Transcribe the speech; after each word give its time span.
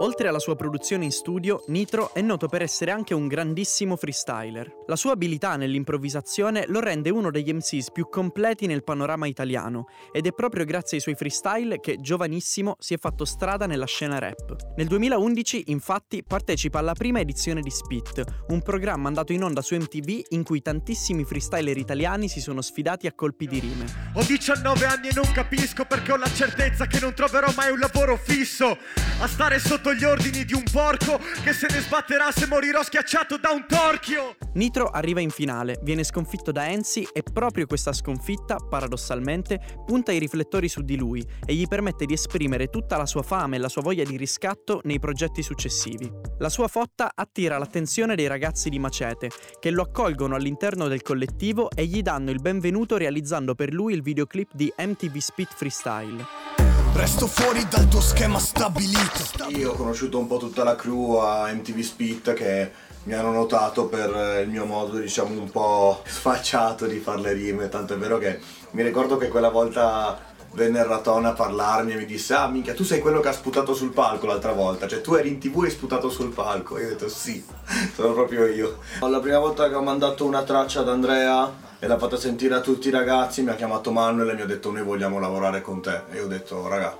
Oltre 0.00 0.26
alla 0.26 0.40
sua 0.40 0.56
produzione 0.56 1.04
in 1.04 1.12
studio, 1.12 1.62
Nitro 1.68 2.12
è 2.14 2.20
noto 2.20 2.48
per 2.48 2.62
essere 2.62 2.90
anche 2.90 3.14
un 3.14 3.28
grandissimo 3.28 3.94
freestyler. 3.94 4.82
La 4.88 4.96
sua 4.96 5.12
abilità 5.12 5.54
nell'improvvisazione 5.54 6.64
lo 6.66 6.80
rende 6.80 7.10
uno 7.10 7.30
degli 7.30 7.52
MCs 7.52 7.92
più 7.92 8.08
completi 8.08 8.66
nel 8.66 8.82
panorama 8.82 9.28
italiano 9.28 9.86
ed 10.12 10.26
è 10.26 10.32
proprio 10.32 10.64
grazie 10.64 10.96
ai 10.96 11.02
suoi 11.02 11.14
freestyle 11.14 11.78
che, 11.78 11.98
giovanissimo, 12.00 12.74
si 12.80 12.94
è 12.94 12.98
fatto 12.98 13.24
strada 13.24 13.66
nella 13.66 13.86
scena 13.86 14.18
rap. 14.18 14.74
Nel 14.76 14.88
2011, 14.88 15.64
infatti, 15.66 16.24
partecipa 16.24 16.80
alla 16.80 16.94
prima 16.94 17.20
edizione 17.20 17.60
di 17.60 17.70
Spit, 17.70 18.24
un 18.48 18.62
programma 18.62 19.06
andato 19.06 19.32
in 19.32 19.44
onda 19.44 19.62
su 19.62 19.76
MTV 19.76 20.22
in 20.30 20.42
cui 20.42 20.60
tantissimi 20.60 21.24
freestyler 21.24 21.76
italiani 21.76 22.28
si 22.28 22.40
sono 22.40 22.62
sfidati 22.62 23.06
a 23.06 23.12
colpi 23.12 23.46
di 23.46 23.60
rime. 23.60 23.84
Ho 24.14 24.24
19 24.24 24.86
anni 24.86 25.08
e 25.08 25.12
non 25.14 25.30
capisco 25.32 25.84
perché 25.84 26.10
ho 26.10 26.16
la 26.16 26.30
certezza 26.30 26.86
che 26.86 26.98
non 26.98 27.14
troverò 27.14 27.46
mai 27.54 27.70
un 27.70 27.78
lavoro 27.78 28.16
fisso. 28.16 28.76
A 29.20 29.28
stare 29.28 29.60
sotto 29.60 29.93
gli 29.94 30.04
ordini 30.04 30.44
di 30.44 30.54
un 30.54 30.64
porco 30.70 31.18
che 31.42 31.52
se 31.52 31.66
ne 31.70 31.80
sbatterà 31.80 32.30
se 32.32 32.46
morirò 32.46 32.82
schiacciato 32.82 33.38
da 33.38 33.50
un 33.50 33.64
torchio. 33.66 34.36
Nitro 34.54 34.88
arriva 34.88 35.20
in 35.20 35.30
finale, 35.30 35.78
viene 35.82 36.04
sconfitto 36.04 36.52
da 36.52 36.68
Enzi 36.68 37.06
e 37.12 37.22
proprio 37.22 37.66
questa 37.66 37.92
sconfitta, 37.92 38.56
paradossalmente, 38.56 39.60
punta 39.86 40.12
i 40.12 40.18
riflettori 40.18 40.68
su 40.68 40.82
di 40.82 40.96
lui 40.96 41.24
e 41.44 41.54
gli 41.54 41.66
permette 41.66 42.06
di 42.06 42.12
esprimere 42.12 42.68
tutta 42.68 42.96
la 42.96 43.06
sua 43.06 43.22
fame 43.22 43.56
e 43.56 43.58
la 43.58 43.68
sua 43.68 43.82
voglia 43.82 44.04
di 44.04 44.16
riscatto 44.16 44.80
nei 44.84 44.98
progetti 44.98 45.42
successivi. 45.42 46.10
La 46.38 46.48
sua 46.48 46.68
fotta 46.68 47.12
attira 47.14 47.58
l'attenzione 47.58 48.14
dei 48.14 48.26
ragazzi 48.26 48.68
di 48.68 48.78
Macete, 48.78 49.30
che 49.58 49.70
lo 49.70 49.82
accolgono 49.82 50.34
all'interno 50.34 50.88
del 50.88 51.02
collettivo 51.02 51.70
e 51.70 51.86
gli 51.86 52.02
danno 52.02 52.30
il 52.30 52.40
benvenuto 52.40 52.96
realizzando 52.96 53.54
per 53.54 53.72
lui 53.72 53.94
il 53.94 54.02
videoclip 54.02 54.50
di 54.52 54.72
MTV 54.76 55.16
Spit 55.18 55.54
Freestyle. 55.54 56.53
Resto 56.94 57.26
fuori 57.26 57.66
dal 57.68 57.88
tuo 57.88 58.00
schema 58.00 58.38
stabilito. 58.38 59.24
Io 59.48 59.72
ho 59.72 59.74
conosciuto 59.74 60.16
un 60.16 60.28
po' 60.28 60.36
tutta 60.36 60.62
la 60.62 60.76
crew 60.76 61.16
a 61.16 61.52
MTV 61.52 61.80
Spit 61.80 62.32
che 62.34 62.70
mi 63.02 63.14
hanno 63.14 63.32
notato 63.32 63.86
per 63.86 64.42
il 64.44 64.48
mio 64.48 64.64
modo, 64.64 64.98
diciamo, 64.98 65.30
un 65.30 65.50
po' 65.50 66.02
sfacciato 66.06 66.86
di 66.86 67.00
fare 67.00 67.20
le 67.20 67.32
rime. 67.32 67.68
Tanto 67.68 67.94
è 67.94 67.96
vero 67.96 68.18
che 68.18 68.38
mi 68.70 68.84
ricordo 68.84 69.16
che 69.16 69.26
quella 69.26 69.50
volta 69.50 70.32
venne 70.52 70.78
il 70.78 70.84
Ratone 70.84 71.26
a 71.26 71.32
parlarmi 71.32 71.94
e 71.94 71.96
mi 71.96 72.06
disse 72.06 72.32
Ah 72.32 72.46
minchia 72.46 72.74
tu 72.74 72.84
sei 72.84 73.00
quello 73.00 73.18
che 73.18 73.26
ha 73.26 73.32
sputato 73.32 73.74
sul 73.74 73.90
palco 73.90 74.26
l'altra 74.26 74.52
volta 74.52 74.86
Cioè 74.86 75.00
tu 75.00 75.14
eri 75.14 75.28
in 75.28 75.40
tv 75.40 75.62
e 75.62 75.66
hai 75.66 75.72
sputato 75.72 76.08
sul 76.08 76.32
palco 76.32 76.78
io 76.78 76.86
ho 76.86 76.88
detto 76.90 77.08
sì, 77.08 77.44
sono 77.92 78.12
proprio 78.12 78.46
io 78.46 78.78
La 79.00 79.18
prima 79.18 79.40
volta 79.40 79.68
che 79.68 79.74
ho 79.74 79.82
mandato 79.82 80.24
una 80.24 80.44
traccia 80.44 80.78
ad 80.78 80.88
Andrea 80.88 81.63
e 81.84 81.86
l'ha 81.86 81.98
fatta 81.98 82.16
sentire 82.16 82.54
a 82.54 82.60
tutti 82.62 82.88
i 82.88 82.90
ragazzi, 82.90 83.42
mi 83.42 83.50
ha 83.50 83.54
chiamato 83.56 83.92
Manuel 83.92 84.30
e 84.30 84.34
mi 84.34 84.40
ha 84.40 84.46
detto 84.46 84.72
noi 84.72 84.82
vogliamo 84.82 85.18
lavorare 85.18 85.60
con 85.60 85.82
te. 85.82 86.00
E 86.10 86.16
io 86.16 86.24
ho 86.24 86.28
detto 86.28 86.66
raga, 86.66 86.96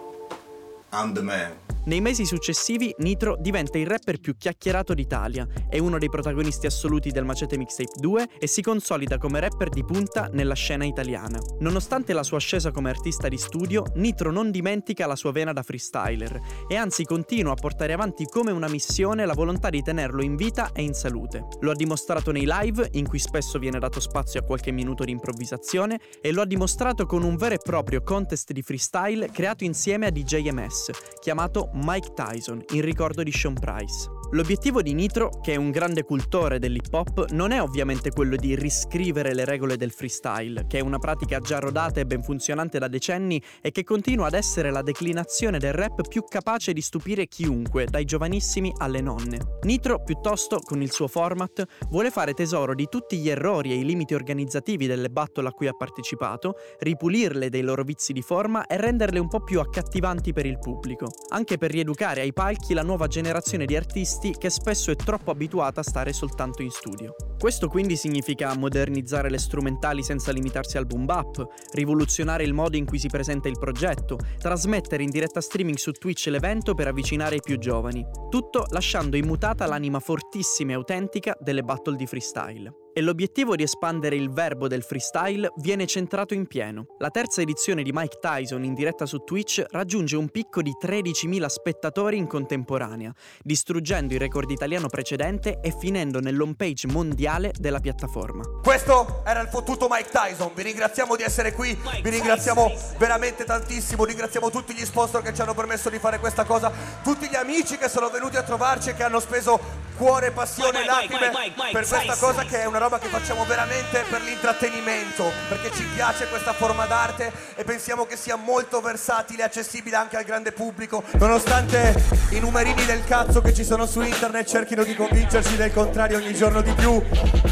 I'm 0.93 1.15
the 1.15 1.23
man. 1.23 1.73
Nei 1.87 2.01
mesi 2.01 2.25
successivi 2.25 2.95
Nitro 3.01 3.37
diventa 3.39 3.77
il 3.77 3.87
rapper 3.87 4.19
più 4.19 4.39
chiacchierato 4.39 4.95
d'Italia, 4.95 5.47
è 5.69 5.79
uno 5.79 5.99
dei 5.99 6.09
protagonisti 6.09 6.65
assoluti 6.65 7.11
del 7.11 7.27
Macete 7.27 7.59
Mixtape 7.59 8.01
2 8.01 8.29
e 8.39 8.47
si 8.47 8.63
consolida 8.63 9.19
come 9.19 9.39
rapper 9.39 9.69
di 9.69 9.85
punta 9.85 10.31
nella 10.33 10.55
scena 10.55 10.87
italiana. 10.87 11.39
Nonostante 11.59 12.15
la 12.15 12.23
sua 12.23 12.39
ascesa 12.39 12.71
come 12.71 12.89
artista 12.89 13.29
di 13.29 13.37
studio, 13.37 13.85
Nitro 13.97 14.33
non 14.33 14.51
dimentica 14.51 15.07
la 15.07 15.15
sua 15.15 15.31
vena 15.31 15.53
da 15.53 15.62
freestyler 15.62 16.41
e 16.67 16.75
anzi 16.75 17.05
continua 17.05 17.53
a 17.53 17.57
portare 17.57 17.93
avanti 17.93 18.25
come 18.25 18.51
una 18.51 18.69
missione 18.69 19.27
la 19.27 19.35
volontà 19.35 19.69
di 19.69 19.83
tenerlo 19.83 20.23
in 20.23 20.37
vita 20.37 20.73
e 20.73 20.81
in 20.81 20.95
salute. 20.95 21.49
Lo 21.61 21.71
ha 21.71 21.75
dimostrato 21.75 22.33
nei 22.33 22.47
live, 22.47 22.89
in 22.93 23.07
cui 23.07 23.19
spesso 23.19 23.59
viene 23.59 23.79
dato 23.79 24.01
spazio 24.01 24.41
a 24.41 24.45
qualche 24.45 24.71
minuto 24.71 25.05
di 25.05 25.11
improvvisazione, 25.11 26.01
e 26.23 26.33
lo 26.33 26.41
ha 26.41 26.47
dimostrato 26.47 27.05
con 27.05 27.23
un 27.23 27.37
vero 27.37 27.57
e 27.57 27.59
proprio 27.62 28.03
contest 28.03 28.53
di 28.53 28.62
freestyle 28.62 29.31
creato 29.31 29.65
insieme 29.65 30.07
a 30.07 30.11
DJMS, 30.11 30.91
chiamato 31.21 31.73
Mike 31.75 32.12
Tyson 32.14 32.62
in 32.70 32.83
ricordo 32.83 33.22
di 33.22 33.33
Sean 33.33 33.55
Price. 33.55 34.08
L'obiettivo 34.35 34.83
di 34.83 34.95
Nitro, 34.95 35.31
che 35.41 35.53
è 35.53 35.57
un 35.57 35.71
grande 35.71 36.03
cultore 36.03 36.59
dell'hip 36.59 36.93
hop, 36.93 37.31
non 37.31 37.53
è 37.53 37.63
ovviamente 37.63 38.11
quello 38.11 38.35
di 38.35 38.57
riscrivere 38.57 39.33
le 39.33 39.45
regole 39.45 39.77
del 39.77 39.93
freestyle, 39.93 40.67
che 40.67 40.78
è 40.78 40.81
una 40.81 40.99
pratica 40.99 41.39
già 41.39 41.61
rodata 41.61 42.00
e 42.00 42.05
ben 42.05 42.21
funzionante 42.21 42.81
da 42.81 42.89
decenni 42.89 43.41
e 43.62 43.71
che 43.71 43.84
continua 43.84 44.27
ad 44.27 44.34
essere 44.34 44.73
la 44.73 44.83
declinazione 44.83 45.61
del 45.61 45.73
rap 45.73 46.09
più 46.09 46.25
capace 46.25 46.73
di 46.73 46.81
stupire 46.81 47.28
chiunque, 47.28 47.84
dai 47.84 48.05
giovanissimi 48.05 48.73
alle 48.78 49.00
nonne. 49.00 49.39
Nitro, 49.62 50.03
piuttosto, 50.03 50.59
con 50.59 50.83
il 50.83 50.91
suo 50.91 51.06
format, 51.06 51.65
vuole 51.91 52.11
fare 52.11 52.34
tesoro 52.34 52.75
di 52.75 52.89
tutti 52.91 53.19
gli 53.19 53.28
errori 53.28 53.71
e 53.71 53.77
i 53.77 53.84
limiti 53.84 54.15
organizzativi 54.15 54.89
delle 54.89 55.11
battle 55.11 55.47
a 55.47 55.53
cui 55.53 55.69
ha 55.69 55.75
partecipato, 55.75 56.56
ripulirle 56.81 57.50
dei 57.50 57.62
loro 57.62 57.84
vizi 57.84 58.12
di 58.12 58.23
forma 58.23 58.67
e 58.67 58.78
renderle 58.78 59.21
un 59.21 59.28
po' 59.28 59.44
più 59.44 59.61
accattivanti 59.61 60.33
per 60.33 60.44
il 60.44 60.59
pubblico, 60.59 61.06
anche 61.28 61.56
per 61.56 61.71
rieducare 61.71 62.23
ai 62.23 62.33
palchi 62.33 62.75
la 62.75 62.83
nuova 62.83 63.06
generazione 63.06 63.65
di 63.65 63.77
artisti 63.77 64.23
che 64.33 64.51
spesso 64.51 64.91
è 64.91 64.97
troppo 64.97 65.31
abituata 65.31 65.81
a 65.81 65.85
stare 65.85 66.12
soltanto 66.12 66.62
in 66.62 66.71
studio. 66.71 67.15
Questo 67.39 67.69
quindi 67.69 67.97
significa 67.97 68.57
modernizzare 68.57 69.29
le 69.29 69.39
strumentali 69.39 70.03
senza 70.03 70.33
limitarsi 70.33 70.79
al 70.79 70.87
boom 70.87 71.05
bap, 71.05 71.47
rivoluzionare 71.73 72.45
il 72.45 72.55
modo 72.55 72.77
in 72.77 72.87
cui 72.87 72.99
si 72.99 73.09
presenta 73.09 73.49
il 73.49 73.59
progetto, 73.59 74.19
trasmettere 74.39 75.03
in 75.03 75.11
diretta 75.11 75.41
streaming 75.41 75.77
su 75.77 75.93
Twitch 75.93 76.27
l'evento 76.27 76.75
per 76.75 76.89
avvicinare 76.89 77.37
i 77.37 77.43
più 77.43 77.59
giovani, 77.59 78.05
tutto 78.31 78.65
lasciando 78.71 79.17
immutata 79.17 79.67
l'anima 79.67 80.01
fortissima 80.01 80.73
e 80.73 80.75
autentica 80.75 81.37
delle 81.41 81.62
battle 81.62 81.97
di 81.97 82.06
freestyle 82.06 82.84
e 82.94 83.00
l'obiettivo 83.00 83.56
di 83.56 83.65
espandere 83.65 84.15
il 84.15 84.31
verbo 84.31 84.69
del 84.69 84.84
freestyle 84.84 85.53
viene 85.56 85.84
centrato 85.84 86.32
in 86.32 86.47
pieno. 86.47 86.87
La 86.99 87.10
terza 87.10 87.41
edizione 87.41 87.82
di 87.82 87.91
Mike 87.93 88.19
Tyson 88.21 88.62
in 88.62 88.72
diretta 88.72 89.05
su 89.05 89.19
Twitch 89.25 89.65
raggiunge 89.71 90.16
un 90.16 90.28
picco 90.28 90.62
di 90.62 90.71
13.000 90.81 91.47
spettatori 91.47 92.16
in 92.16 92.28
contemporanea, 92.28 93.12
distruggendo 93.43 94.15
il 94.15 94.21
record 94.21 94.49
italiano 94.50 94.87
precedente 94.87 95.59
e 95.60 95.75
finendo 95.77 96.21
nell'home 96.21 96.55
page 96.55 96.87
mondiale 96.87 97.53
della 97.59 97.81
piattaforma. 97.81 98.44
Questo 98.62 99.22
era 99.26 99.41
il 99.41 99.49
fottuto 99.49 99.88
Mike 99.91 100.11
Tyson, 100.11 100.53
vi 100.55 100.62
ringraziamo 100.62 101.16
di 101.16 101.25
essere 101.25 101.53
qui, 101.53 101.76
vi 102.00 102.11
ringraziamo 102.11 102.72
veramente 102.97 103.44
tantissimo, 103.44 104.05
ringraziamo 104.05 104.50
tutti 104.50 104.72
gli 104.72 104.84
sponsor 104.84 105.21
che 105.21 105.34
ci 105.34 105.43
hanno 105.43 105.55
permesso 105.55 105.91
di 105.91 105.99
fare 105.99 106.21
questa 106.21 106.44
cosa, 106.44 106.72
tutti 107.03 107.28
gli 107.28 107.34
amici 107.34 107.76
che 107.76 107.88
sono 107.88 108.09
venuti 108.09 108.37
a 108.37 108.44
trovarci 108.44 108.91
e 108.91 108.94
che 108.94 109.03
hanno 109.03 109.19
speso 109.19 109.84
cuore, 109.97 110.31
passione 110.31 110.82
e 110.82 110.84
lacrime 110.84 111.31
per 111.72 111.87
questa 111.87 112.16
cosa 112.16 112.44
che 112.44 112.62
è 112.62 112.65
una 112.66 112.78
roba 112.78 112.99
che 112.99 113.09
facciamo 113.09 113.44
veramente 113.44 114.05
per 114.09 114.21
l'intrattenimento, 114.22 115.31
perché 115.49 115.71
ci 115.72 115.84
piace 115.94 116.28
questa 116.28 116.53
forma 116.53 116.87
d'arte 116.87 117.32
e 117.55 117.65
pensiamo 117.65 118.05
che 118.06 118.16
sia 118.16 118.37
molto 118.37 118.81
versatile 118.81 119.43
e 119.43 119.44
accessibile 119.47 119.97
anche 119.97 120.16
al 120.16 120.25
grande 120.25 120.53
pubblico. 120.53 121.03
Nonostante 121.12 121.94
i 122.31 122.41
numerini 122.41 122.84
del 122.84 123.05
cazzo 123.05 123.41
che 123.41 123.55
ci 123.55 123.65
sono 123.65 123.87
su 123.87 124.00
internet 124.00 124.47
cerchino 124.47 124.84
di 124.84 124.94
convincerci 124.94 125.56
del 125.56 125.72
contrario 125.72 126.19
ogni 126.19 126.34
giorno 126.34 126.61
di 126.61 126.72
più, 126.72 127.03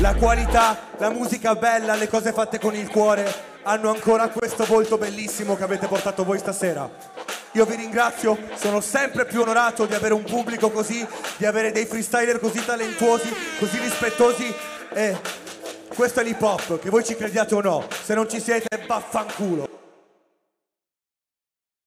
la 0.00 0.14
qualità, 0.14 0.76
la 0.98 1.10
musica 1.10 1.54
bella, 1.54 1.94
le 1.94 2.08
cose 2.08 2.32
fatte 2.32 2.58
con 2.58 2.74
il 2.74 2.88
cuore 2.88 3.50
hanno 3.64 3.90
ancora 3.90 4.28
questo 4.28 4.64
volto 4.64 4.98
bellissimo 4.98 5.56
che 5.56 5.62
avete 5.62 5.86
portato 5.86 6.24
voi 6.24 6.38
stasera. 6.38 7.21
Io 7.54 7.66
vi 7.66 7.76
ringrazio, 7.76 8.38
sono 8.54 8.80
sempre 8.80 9.26
più 9.26 9.42
onorato 9.42 9.84
di 9.84 9.92
avere 9.92 10.14
un 10.14 10.24
pubblico 10.24 10.70
così, 10.70 11.06
di 11.36 11.44
avere 11.44 11.70
dei 11.70 11.84
freestyler 11.84 12.40
così 12.40 12.64
talentuosi, 12.64 13.28
così 13.58 13.78
rispettosi 13.78 14.54
e 14.94 15.16
questo 15.94 16.20
è 16.20 16.24
l'hip 16.24 16.40
hop, 16.40 16.80
che 16.80 16.88
voi 16.88 17.04
ci 17.04 17.14
crediate 17.14 17.54
o 17.54 17.60
no, 17.60 17.86
se 18.02 18.14
non 18.14 18.26
ci 18.26 18.40
siete 18.40 18.84
vaffanculo. 18.86 19.71